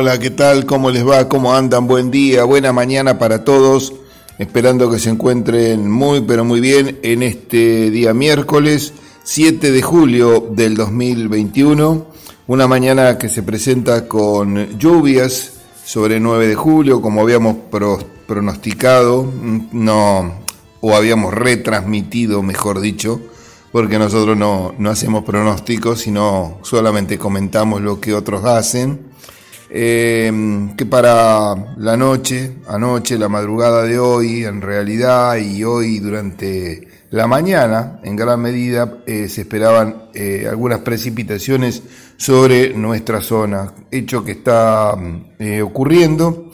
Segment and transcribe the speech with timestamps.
[0.00, 0.64] Hola, ¿qué tal?
[0.64, 1.28] ¿Cómo les va?
[1.28, 1.88] ¿Cómo andan?
[1.88, 3.92] Buen día, buena mañana para todos.
[4.38, 8.92] Esperando que se encuentren muy, pero muy bien en este día miércoles
[9.24, 12.06] 7 de julio del 2021.
[12.46, 17.56] Una mañana que se presenta con lluvias sobre 9 de julio, como habíamos
[18.28, 19.28] pronosticado,
[19.72, 20.32] no,
[20.80, 23.20] o habíamos retransmitido, mejor dicho,
[23.72, 29.07] porque nosotros no, hacemos pronósticos, sino solamente comentamos lo que otros hacen.
[29.70, 36.88] Eh, que para la noche, anoche, la madrugada de hoy, en realidad, y hoy durante
[37.10, 41.82] la mañana, en gran medida, eh, se esperaban eh, algunas precipitaciones
[42.16, 44.96] sobre nuestra zona, hecho que está
[45.62, 46.50] ocurriendo.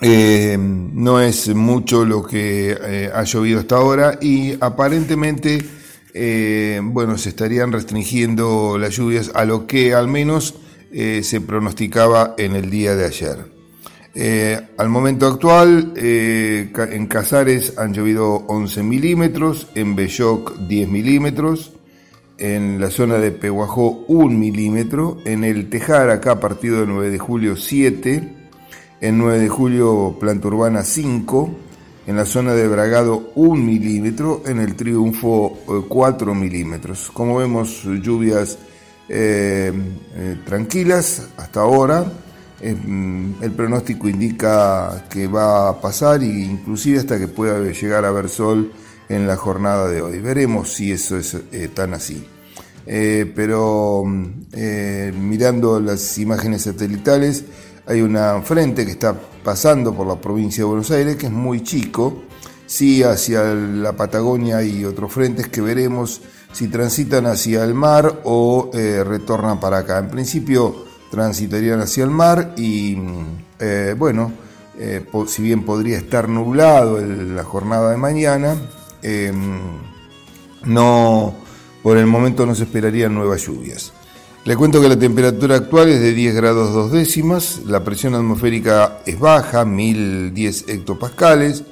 [0.00, 5.64] no es mucho lo que ha llovido hasta ahora y aparentemente
[6.18, 10.54] eh, bueno, se estarían restringiendo las lluvias a lo que al menos
[10.92, 13.56] eh, se pronosticaba en el día de ayer.
[14.14, 21.72] Eh, al momento actual, en Casares han llovido 11 milímetros, en Belloc 10 milímetros,
[22.38, 27.18] en la zona de Pehuajó 1 milímetro, en el Tejar, acá partido del 9 de
[27.18, 28.36] julio 7,
[29.00, 31.50] en 9 de julio Planta Urbana 5,
[32.06, 37.10] en la zona de Bragado 1 milímetro, en el Triunfo 4 eh, milímetros.
[37.12, 38.58] Como vemos, lluvias
[39.08, 39.72] eh,
[40.14, 42.04] eh, tranquilas hasta ahora.
[42.62, 48.10] Mm, el pronóstico indica que va a pasar e inclusive hasta que pueda llegar a
[48.10, 48.72] ver sol
[49.08, 50.20] en la jornada de hoy.
[50.20, 51.36] Veremos si eso es
[51.74, 52.26] tan así.
[52.84, 57.44] pero mm, mirando las imágenes satelitales,
[57.86, 59.14] hay una frente que está
[59.44, 62.24] pasando por la provincia de Buenos Aires, que es muy chico.
[62.66, 66.20] Sí, hacia la Patagonia hay otros frentes que veremos
[66.56, 69.98] si transitan hacia el mar o eh, retornan para acá.
[69.98, 72.96] En principio transitarían hacia el mar y
[73.58, 74.32] eh, bueno,
[74.78, 78.56] eh, si bien podría estar nublado en la jornada de mañana,
[79.02, 79.60] em,
[80.64, 81.34] no,
[81.82, 83.92] por el momento no se esperarían nuevas lluvias.
[84.46, 89.00] Le cuento que la temperatura actual es de 10 grados 2 décimas, la presión atmosférica
[89.04, 91.64] es baja, 1010 hectopascales,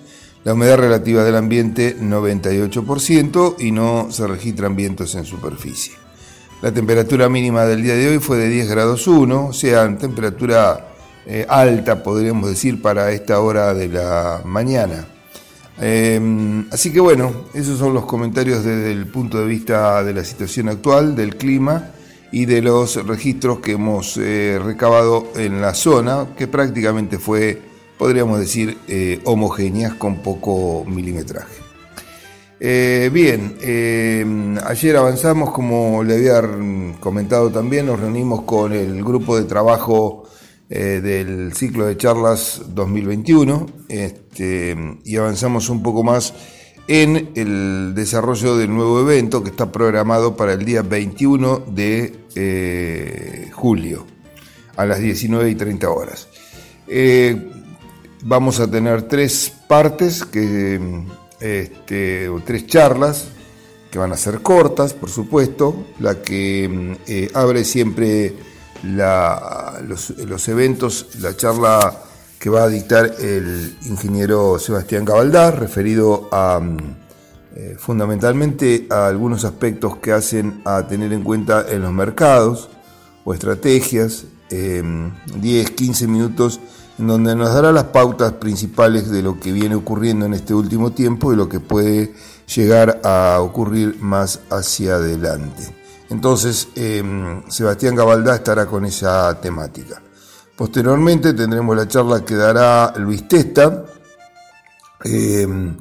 [0.45, 5.95] la humedad relativa del ambiente 98% y no se registran vientos en superficie.
[6.63, 10.95] La temperatura mínima del día de hoy fue de 10 grados 1, o sea, temperatura
[11.27, 15.07] eh, alta podríamos decir para esta hora de la mañana.
[15.81, 20.25] Em, así que bueno, esos son los comentarios desde el punto de vista de la
[20.25, 21.91] situación actual, del clima
[22.31, 27.61] y de los registros que hemos eh, recabado en la zona, que prácticamente fue,
[27.99, 31.63] podríamos decir, eh, homogéneas con poco milimetraje.
[32.61, 33.57] Eh, bien,
[34.65, 36.43] ayer avanzamos, como le había
[37.01, 40.25] comentado también, nos reunimos con el grupo de trabajo
[40.69, 44.75] del ciclo de charlas 2021 este,
[45.05, 46.33] y avanzamos un poco más
[46.87, 53.51] en el desarrollo del nuevo evento que está programado para el día 21 de eh,
[53.53, 54.07] julio
[54.77, 56.29] a las 19 y 30 horas.
[56.87, 57.51] Eh,
[58.25, 61.05] vamos a tener tres partes, que,
[61.41, 63.29] este, o tres charlas
[63.91, 68.35] que van a ser cortas, por supuesto, la que eh, abre siempre
[68.83, 72.03] los, los eventos, la charla
[72.41, 76.61] que va a dictar el ingeniero Sebastián Cabaldar, referido a
[77.55, 82.71] eh, fundamentalmente a algunos aspectos que hacen a tener en cuenta en los mercados
[83.25, 86.61] o estrategias, 10, 15 minutos
[86.99, 90.93] en donde nos dará las pautas principales de lo que viene ocurriendo en este último
[90.93, 92.15] tiempo y lo que puede
[92.55, 95.75] llegar a ocurrir más hacia adelante.
[96.11, 100.01] Entonces, em, Sebastián Cabaldá estará con esa temática.
[100.57, 103.85] Posteriormente tendremos la charla que dará Luis Testa,
[105.05, 105.75] eh,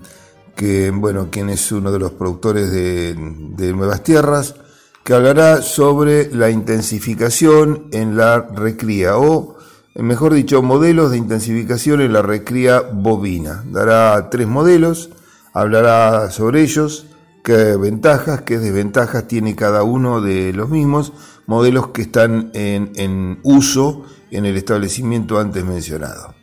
[0.55, 4.55] que, bueno, quien es uno de los productores de, Nuevas Tierras,
[5.03, 9.52] que hablará sobre la intensificación en la recría, o
[9.95, 13.63] mejor dicho, modelos de intensificación en la recría bovina.
[13.67, 15.11] Dará tres modelos,
[15.53, 17.07] hablará sobre ellos,
[17.43, 21.13] qué ventajas, qué desventajas tiene cada uno de los mismos,
[21.45, 26.33] modelos que están en, en uso en el establecimiento antes mencionado.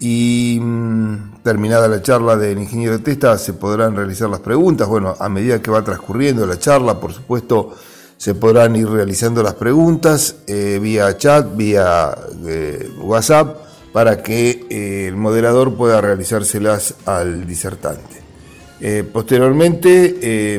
[0.00, 4.88] Y mm, terminada la charla del ingeniero Testa, se podrán realizar las preguntas.
[4.88, 7.74] Bueno, a medida que va transcurriendo la charla, por supuesto,
[8.18, 12.14] se podrán ir realizando las preguntas eh, vía chat, vía
[12.46, 18.18] eh, WhatsApp, para que eh, el moderador pueda realizárselas al disertante.
[19.12, 20.58] posteriormente,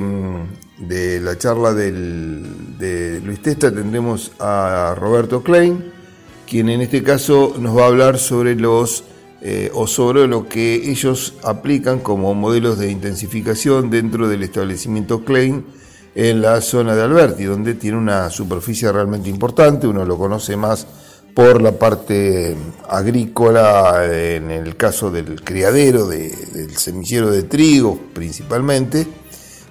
[0.77, 5.91] de la charla de Luis Testa tendremos a Roberto Klein,
[6.47, 9.03] quien en este caso nos va a hablar sobre los
[9.73, 15.63] o sobre lo que ellos aplican como modelos de intensificación dentro del establecimiento Klein
[16.15, 20.85] en la zona de Alberti, donde tiene una superficie realmente importante, uno lo conoce más
[21.33, 22.55] por la parte
[22.89, 29.07] agrícola, en el caso del criadero, del semillero de trigo principalmente,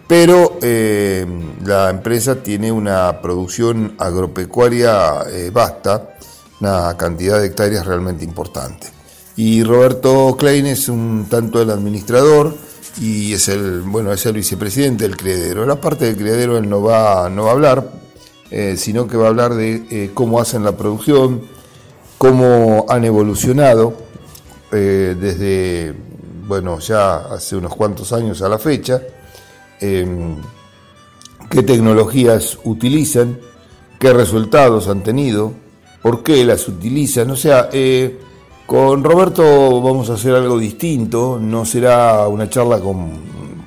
[0.07, 1.27] pero eh,
[1.65, 6.15] la empresa tiene una producción agropecuaria eh, vasta,
[6.61, 8.87] una cantidad de hectáreas realmente importante.
[9.37, 12.57] Y Roberto Klein es un tanto el administrador
[13.01, 15.67] y es el, bueno, es el vicepresidente del criadero.
[15.67, 17.93] La parte del criadero él no va, no va a hablar,
[18.51, 21.43] eh, sino que va a hablar de cómo hacen la producción,
[22.17, 23.95] cómo han evolucionado
[24.71, 25.95] desde,
[26.47, 29.01] bueno, ya hace unos cuantos años a la fecha,
[29.81, 30.37] Em,
[31.51, 33.39] qué tecnologías utilizan,
[34.01, 35.53] qué resultados han tenido,
[36.03, 37.31] por qué las utilizan.
[37.31, 38.19] O sea, eh,
[38.69, 43.13] con Roberto vamos a hacer algo distinto, no será una charla con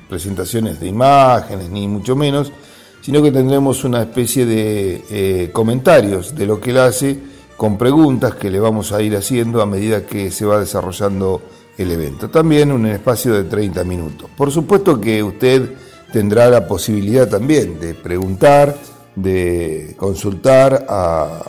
[0.08, 2.52] presentaciones de imágenes, ni mucho menos,
[3.00, 7.18] sino que tendremos una especie de eh, comentarios de lo que él hace
[7.56, 11.42] con preguntas que le vamos a ir haciendo a medida que se va desarrollando
[11.76, 12.30] el evento.
[12.30, 14.30] También un espacio de 30 minutos.
[14.36, 15.68] Por supuesto que usted
[16.12, 18.76] tendrá la posibilidad también de preguntar,
[19.16, 21.42] de consultar a,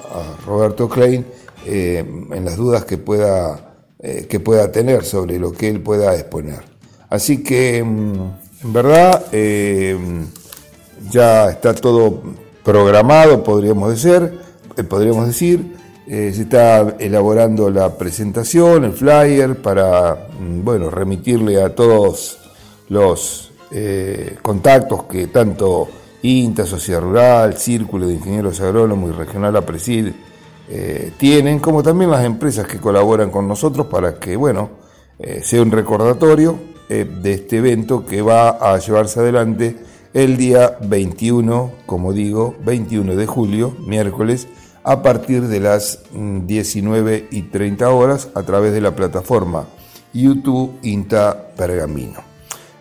[0.44, 1.24] Roberto Klein
[1.66, 2.00] eh,
[2.32, 6.62] en las dudas que pueda, eh, que pueda tener sobre lo que él pueda exponer.
[7.10, 9.98] Así que, mm, en verdad, eh,
[11.10, 12.22] ya está todo
[12.64, 14.40] programado, podríamos decir,
[14.90, 15.84] podríamos decir.
[16.06, 22.40] se está elaborando la presentación, el flyer, para mm, bueno, remitirle a todos
[22.90, 23.52] los
[24.44, 25.88] contactos que tanto
[26.22, 30.12] INTA, Sociedad Rural, Círculo de Ingenieros Agrónomos y Regional APRESID
[30.70, 34.70] eh, tienen, como también las empresas que colaboran con nosotros para que, bueno,
[35.20, 39.76] eh, sea un recordatorio de este evento que va a llevarse adelante
[40.14, 44.48] el día 21, como digo, 21 de julio, miércoles,
[44.84, 49.66] a partir de las 19 y 30 horas a través de la plataforma
[50.14, 52.20] YouTube INTA Pergamino.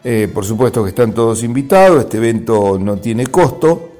[0.05, 3.90] Eh, por supuesto que están todos invitados, este evento no tiene costo,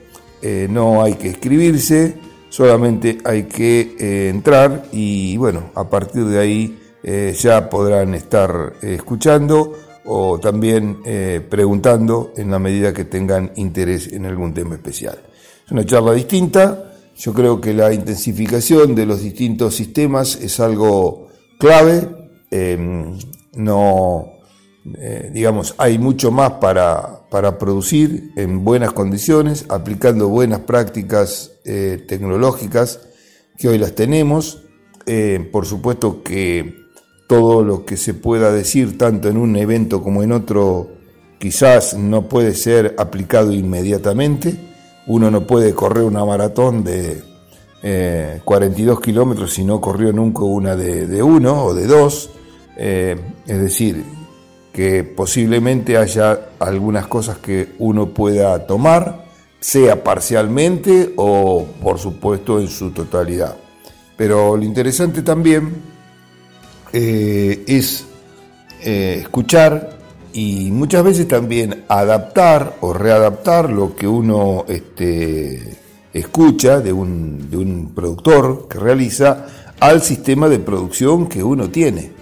[0.43, 2.17] eh, no hay que escribirse,
[2.53, 6.79] solamente hay que eh, entrar y bueno, a partir de ahí
[7.37, 9.73] ya podrán estar escuchando
[10.05, 10.99] o también
[11.51, 15.19] preguntando en la medida que tengan interés en algún tema especial.
[15.67, 21.27] Es una charla distinta, yo creo que la intensificación de los distintos sistemas es algo
[21.59, 22.07] clave,
[23.57, 24.33] no
[24.85, 27.21] eh, digamos, hay mucho más para,
[27.59, 33.01] producir en buenas condiciones, aplicando buenas prácticas eh, tecnológicas
[33.57, 34.65] que hoy las tenemos.
[35.07, 36.83] Eh, por supuesto que
[37.29, 40.91] todo lo que se pueda decir, tanto en un evento como en otro,
[41.39, 44.57] quizás no puede ser aplicado inmediatamente.
[45.07, 47.23] Uno no puede correr una maratón de
[48.45, 52.31] 42 kilómetros si no corrió nunca una de, de uno o de dos.
[52.77, 54.05] es decir,
[54.73, 59.27] que posiblemente haya algunas cosas que uno pueda tomar,
[59.61, 63.55] sea parcialmente o por supuesto en su totalidad.
[64.17, 65.75] Pero lo interesante también
[66.93, 68.07] eh, es
[68.81, 69.99] eh, escuchar
[70.33, 75.77] y muchas veces también adaptar o readaptar lo que uno este,
[76.15, 79.47] escucha de un, de un productor que realiza
[79.79, 82.22] al sistema de producción que uno tiene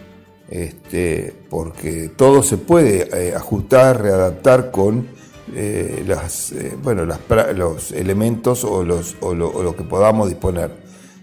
[0.51, 5.07] este, porque todo se puede eh, ajustar, readaptar con
[5.55, 7.07] eh, eh, bueno,
[7.55, 10.73] los elementos o, los, o lo, que podamos disponer,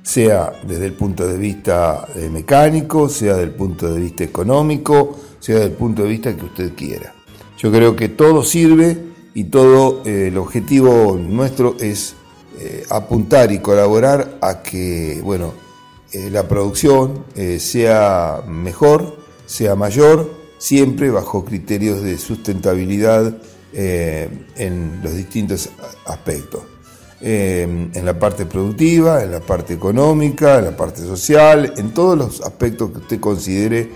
[0.02, 5.56] sea desde el punto de vista mecánico, sea desde el punto de vista económico, sea
[5.56, 7.14] desde el punto de vista que usted quiera.
[7.58, 8.98] Yo creo que todo sirve
[9.34, 12.16] y todo el objetivo nuestro es
[12.90, 15.54] apuntar y colaborar a que, bueno,
[16.14, 17.26] la producción
[17.60, 23.38] sea mejor, sea mayor, siempre bajo criterios de sustentabilidad
[23.74, 25.70] eh, en los distintos
[26.06, 26.62] aspectos.
[27.20, 32.18] Eh, en la parte productiva, en la parte económica, en la parte social, en todos
[32.18, 33.90] los aspectos que usted considere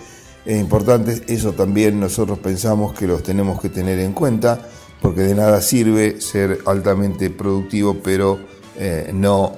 [0.46, 4.68] importantes, eso también nosotros pensamos que los tenemos que tener en cuenta,
[5.00, 8.40] porque de nada sirve ser altamente productivo, pero
[8.76, 9.54] eh, no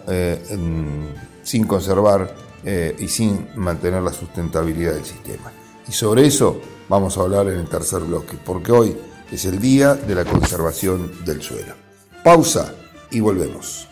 [1.44, 2.36] sin conservar
[2.98, 5.52] y sin mantener la sustentabilidad del sistema.
[5.88, 8.98] Y sobre eso vamos a hablar en el tercer bloque, porque hoy
[9.32, 11.74] es el día de la conservación del suelo.
[12.24, 12.74] Pausa
[13.12, 13.88] y volvemos.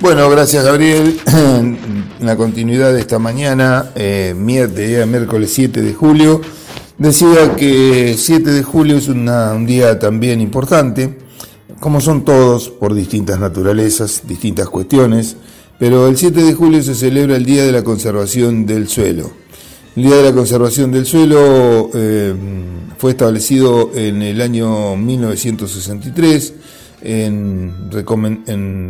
[0.00, 1.20] Bueno, gracias Gabriel.
[2.20, 6.40] La continuidad de esta mañana, eh, miércoles 7 de julio,
[6.96, 11.18] decía que 7 de julio es un día también importante,
[11.80, 15.36] como son todos, por distintas naturalezas, distintas cuestiones,
[15.78, 19.30] pero el 7 de julio se celebra el Día de la Conservación del Suelo.
[19.96, 22.34] El Día de la Conservación del Suelo eh,
[22.98, 26.54] fue establecido en el año 1963
[27.02, 27.90] en,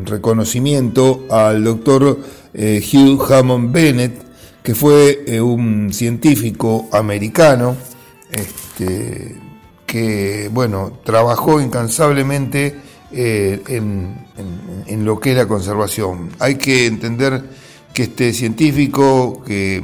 [0.06, 2.18] reconocimiento al doctor
[2.54, 4.22] eh, Hugh Hammond Bennett,
[4.62, 7.76] que fue eh, un científico americano
[8.30, 9.36] este,
[9.88, 12.76] que, bueno, trabajó incansablemente
[13.10, 14.26] en,
[14.86, 16.30] en lo que es la conservación.
[16.38, 17.42] Hay que entender
[17.92, 19.82] que este científico que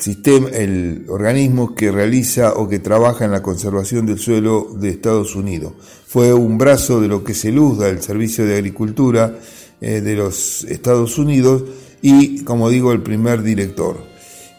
[0.00, 5.36] sistema, el organismo que realiza o que trabaja en la conservación del suelo de Estados
[5.36, 5.74] Unidos.
[6.06, 9.38] Fue un brazo de lo que se luzda el Servicio de Agricultura
[9.80, 11.64] de los Estados Unidos
[12.06, 13.96] y, como digo, el primer director.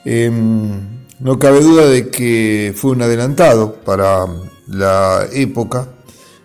[0.04, 0.82] Em,
[1.22, 4.26] no cabe duda de que fue un adelantado para
[4.68, 5.88] la época,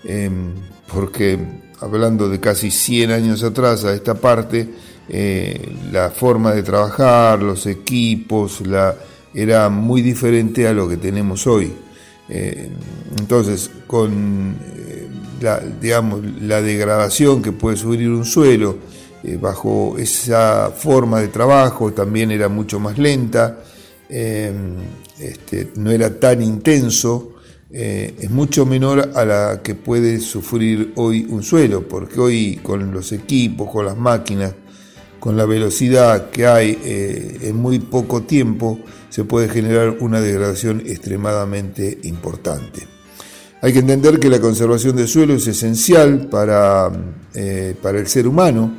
[0.04, 0.54] em,
[0.86, 1.36] porque
[1.80, 4.68] hablando de casi 100 años atrás a esta parte,
[5.08, 8.94] eh, la forma de trabajar, los equipos, la,
[9.34, 11.72] era muy diferente a lo que tenemos hoy.
[12.28, 12.70] Eh,
[13.18, 15.08] entonces, con eh,
[15.40, 18.91] la, digamos, la degradación que puede sufrir un suelo,
[19.40, 23.58] bajo esa forma de trabajo también era mucho más lenta,
[24.08, 27.32] este, no era tan intenso,
[27.74, 32.92] eh, es mucho menor a la que puede sufrir hoy un suelo, porque hoy con
[32.92, 34.52] los equipos, con las máquinas,
[35.18, 40.82] con la velocidad que hay eh, en muy poco tiempo, se puede generar una degradación
[40.84, 42.86] extremadamente importante.
[43.62, 46.90] Hay que entender que la conservación del suelo es esencial para,
[47.34, 48.74] eh, para el ser humano,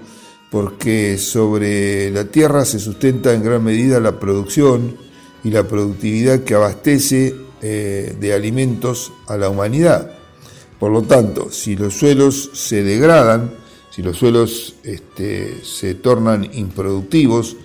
[0.53, 4.95] porque sobre la tierra se sustenta en gran medida la producción
[5.43, 7.33] y la productividad que abastece
[7.63, 10.11] eh, de alimentos a la humanidad.
[10.79, 13.51] Por lo tanto, si los suelos se degradan,
[13.89, 17.57] si los suelos este, se tornan improductivos,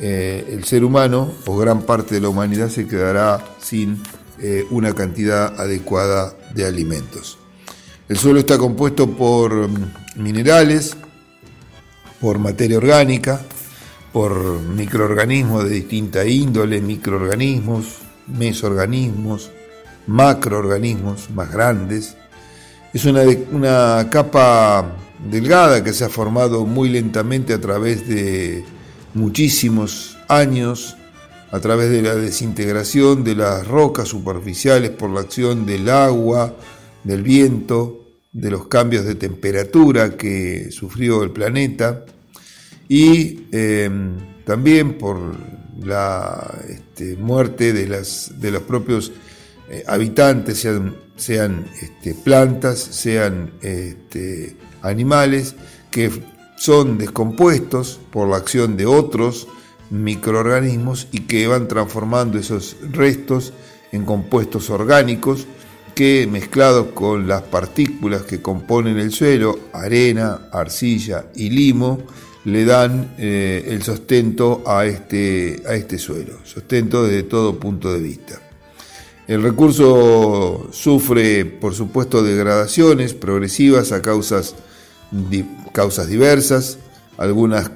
[0.00, 4.02] eh, el ser humano o gran parte de la humanidad se quedará sin
[4.40, 7.38] eh, una cantidad adecuada de alimentos.
[8.08, 9.68] El suelo está compuesto por
[10.16, 10.96] minerales,
[12.22, 13.42] por materia orgánica,
[14.12, 17.98] por microorganismos de distinta índole, microorganismos,
[18.28, 19.50] mesoorganismos,
[20.06, 22.16] macroorganismos más grandes.
[22.94, 24.92] Es una, una capa
[25.28, 28.64] delgada que se ha formado muy lentamente a través de
[29.14, 30.96] muchísimos años,
[31.50, 36.54] a través de la desintegración de las rocas superficiales por la acción del agua,
[37.02, 38.01] del viento,
[38.32, 42.04] de los cambios de temperatura que sufrió el planeta
[42.88, 43.90] y eh,
[44.44, 45.18] también por
[45.84, 49.12] la este, muerte de, las, de los propios
[49.70, 55.54] eh, habitantes, sean, sean este, plantas, sean este, animales,
[55.90, 56.10] que
[56.56, 59.48] son descompuestos por la acción de otros
[59.90, 63.52] microorganismos y que van transformando esos restos
[63.92, 65.46] en compuestos orgánicos
[66.02, 72.02] que mezclados con las partículas que componen el suelo, arena, arcilla y limo,
[72.44, 78.00] le dan eh, el sostento a este, a este suelo, sostento desde todo punto de
[78.00, 78.40] vista.
[79.28, 84.56] El recurso sufre, por supuesto, degradaciones progresivas a causas,
[85.70, 86.78] causas diversas,
[87.16, 87.70] algunas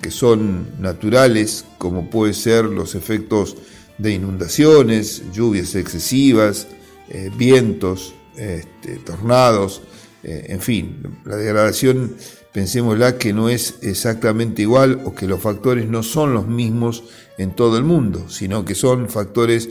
[0.00, 3.54] que son naturales, como puede ser los efectos
[3.98, 6.68] de inundaciones, lluvias excesivas,
[7.08, 9.82] eh, vientos, este, tornados,
[10.22, 12.16] eh, en fin, la degradación
[12.52, 17.04] pensémosla que no es exactamente igual o que los factores no son los mismos
[17.38, 19.68] en todo el mundo, sino que son factores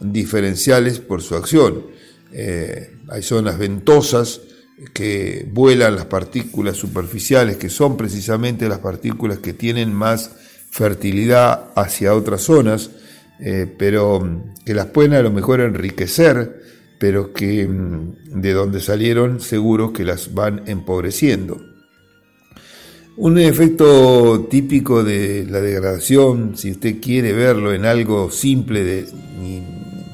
[0.00, 1.86] diferenciales por su acción.
[2.32, 4.40] Eh, hay zonas ventosas
[4.92, 10.32] que vuelan las partículas superficiales, que son precisamente las partículas que tienen más
[10.70, 12.90] fertilidad hacia otras zonas.
[13.44, 16.62] Eh, pero que las pueden a lo mejor enriquecer,
[16.98, 21.60] pero que mm, de donde salieron seguro que las van empobreciendo.
[23.16, 29.66] Un efecto típico de la degradación, si usted quiere verlo en algo simple de, en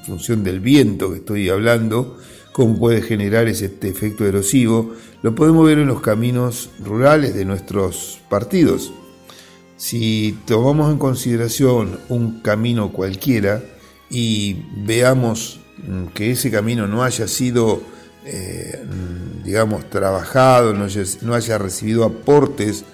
[0.06, 2.16] función del viento que estoy hablando,
[2.52, 8.20] cómo puede generar ese efecto erosivo, lo podemos ver en los caminos rurales de nuestros
[8.30, 8.90] partidos.
[9.78, 13.62] Si tomamos en consideración un camino cualquiera
[14.10, 17.80] y veamos mm, que ese camino no haya sido,
[18.24, 22.84] eh, mm, digamos, trabajado, no haya, recibido aportes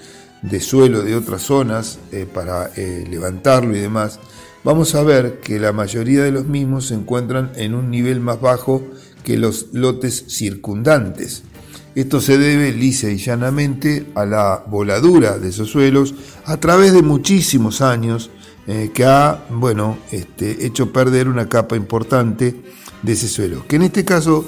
[0.43, 4.21] de suelo de otras zonas eh, para eh, levantarlo y demás,
[4.63, 8.43] vamos a ver que la mayoría de los mismos se encuentran en un nivel más
[8.43, 8.83] bajo
[9.25, 11.45] que los lotes circundantes.
[11.95, 17.03] Esto se debe lisa y llanamente a la voladura de esos suelos a través de
[17.03, 18.31] muchísimos años
[18.67, 22.63] eh, que ha bueno, este, hecho perder una capa importante
[23.03, 24.45] de ese suelo, que en este caso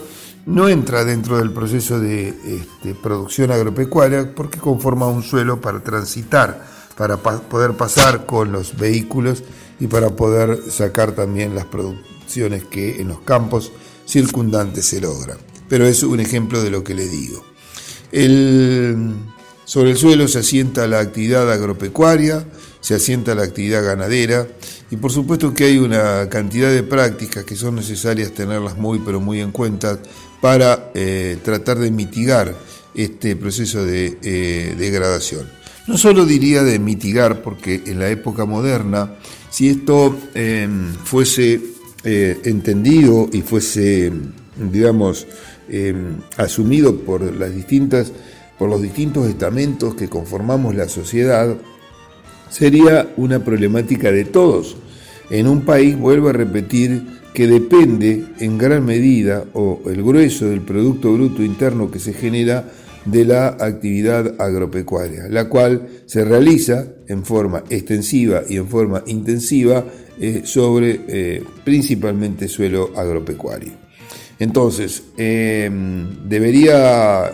[0.46, 6.66] no entra dentro del proceso de este, producción agropecuaria porque conforma un suelo para transitar,
[6.96, 9.44] para poder pasar con los vehículos
[9.78, 13.70] y para poder sacar también las producciones que en los campos
[14.06, 15.36] circundantes se logra.
[15.68, 17.44] Pero es un ejemplo de lo que le digo.
[19.64, 22.46] sobre el suelo se asienta la actividad agropecuaria,
[22.80, 24.46] se asienta la actividad ganadera
[24.90, 29.20] y por supuesto que hay una cantidad de prácticas que son necesarias tenerlas muy pero
[29.20, 29.98] muy en cuenta
[30.40, 32.54] para eh, tratar de mitigar
[32.94, 35.48] este proceso de eh, degradación.
[35.86, 39.14] No solo diría de mitigar, porque en la época moderna,
[39.50, 41.60] si esto em, fuese
[42.02, 44.12] eh, entendido y fuese,
[44.56, 45.26] digamos,
[45.68, 48.12] em, asumido por las distintas,
[48.58, 51.56] por los distintos estamentos que conformamos la sociedad,
[52.50, 54.76] sería una problemática de todos.
[55.30, 57.02] En un país, vuelvo a repetir,
[57.34, 62.64] que depende en gran medida o el grueso del Producto Bruto Interno que se genera
[63.04, 69.84] de la actividad agropecuaria, la cual se realiza en forma extensiva y en forma intensiva
[70.18, 73.85] eh, sobre eh, principalmente suelo agropecuario.
[74.38, 77.32] Entonces, em, debería,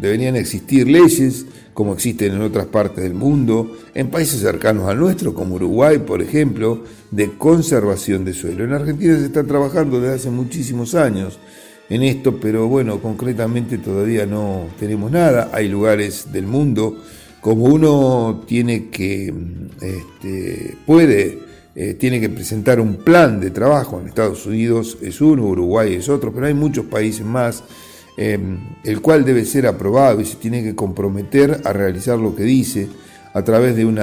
[0.00, 5.32] deberían existir leyes como existen en otras partes del mundo, en países cercanos al nuestro,
[5.32, 8.64] como Uruguay, por ejemplo, de conservación de suelo.
[8.64, 11.38] En Argentina se está trabajando desde hace muchísimos años
[11.88, 15.50] en esto, pero bueno, concretamente todavía no tenemos nada.
[15.52, 17.02] Hay lugares del mundo,
[17.40, 19.32] como uno tiene que,
[19.80, 24.00] este, puede eh, tiene que presentar un plan de trabajo.
[24.00, 27.62] En Estados Unidos es uno, Uruguay es otro, pero hay muchos países más,
[28.16, 32.42] em, el cual debe ser aprobado y se tiene que comprometer a realizar lo que
[32.42, 32.88] dice
[33.32, 34.00] a través de un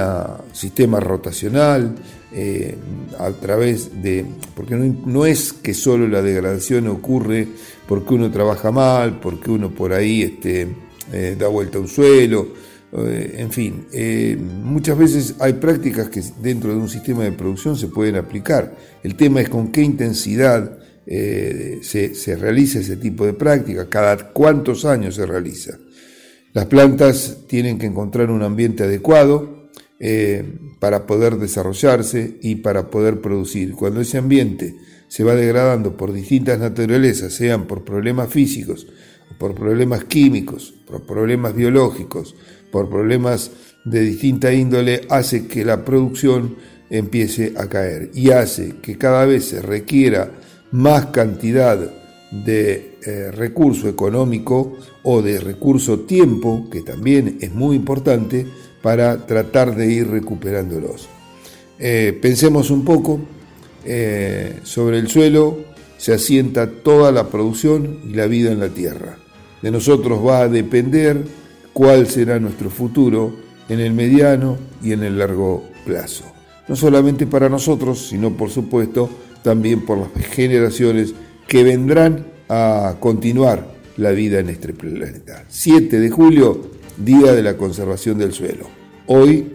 [0.52, 1.94] sistema rotacional,
[2.32, 2.76] eh,
[3.18, 7.48] a través de, porque no, es que solo la degradación ocurre
[7.86, 10.68] porque uno trabaja mal, porque uno por ahí este,
[11.12, 12.48] eh, da vuelta a un suelo,
[12.92, 17.88] en fin, eh, muchas veces hay prácticas que dentro de un sistema de producción se
[17.88, 18.74] pueden aplicar.
[19.02, 24.84] El tema es con qué intensidad eh, se, realiza ese tipo de práctica, cada cuántos
[24.84, 25.78] años se realiza.
[26.54, 29.58] Las plantas tienen que encontrar un ambiente adecuado
[30.78, 33.72] para poder desarrollarse y para poder producir.
[33.72, 34.76] Cuando ese ambiente
[35.08, 38.86] se va degradando por distintas naturalezas, sean por problemas físicos,
[39.38, 42.34] por problemas químicos, por problemas biológicos,
[42.70, 43.50] por problemas
[43.84, 46.56] de distinta índole, hace que la producción
[46.90, 50.30] empiece a caer y hace que cada vez se requiera
[50.70, 51.78] más cantidad
[52.30, 58.46] de eh, recurso económico o de recurso tiempo, que también es muy importante,
[58.82, 61.08] para tratar de ir recuperándolos.
[61.78, 63.20] Eh, pensemos un poco,
[63.84, 65.58] eh, sobre el suelo
[65.96, 69.18] se asienta toda la producción y la vida en la tierra.
[69.62, 71.24] De nosotros va a depender
[71.78, 73.32] cuál será nuestro futuro
[73.68, 76.24] en el mediano y en el largo plazo.
[76.66, 79.08] No solamente para nosotros, sino por supuesto
[79.44, 81.14] también por las generaciones
[81.46, 83.64] que vendrán a continuar
[83.96, 85.44] la vida en este planeta.
[85.46, 88.66] 7 de julio, Día de la Conservación del Suelo.
[89.06, 89.46] Hoy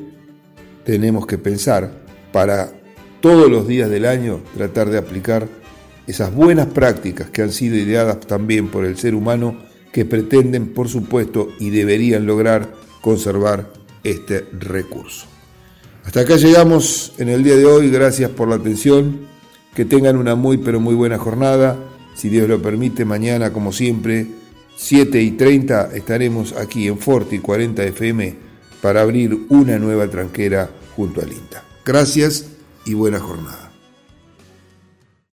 [0.85, 1.91] tenemos que pensar
[2.31, 2.71] para
[3.19, 5.49] todos los días del año tratar de aplicar
[6.07, 10.89] esas buenas prácticas que han sido ideadas también por el ser humano que pretenden, por
[10.89, 13.71] supuesto, y deberían lograr conservar
[14.03, 15.27] este recurso.
[16.03, 19.19] Hasta acá llegamos en el día de hoy, gracias por la atención,
[19.73, 21.77] que tengan una muy pero muy buena jornada,
[22.15, 24.27] si Dios lo permite, mañana como siempre,
[24.75, 28.35] 7 y 30 estaremos aquí en Forti 40 FM
[28.81, 31.63] para abrir una nueva tranquera junto al INTA.
[31.85, 32.47] Gracias
[32.85, 33.62] y buena jornada.